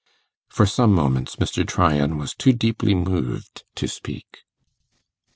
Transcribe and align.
For 0.49 0.65
some 0.65 0.93
moments 0.95 1.35
Mr. 1.35 1.63
Tryan 1.63 2.17
was 2.17 2.33
too 2.33 2.53
deeply 2.53 2.95
moved 2.95 3.65
to 3.75 3.87
speak. 3.87 4.39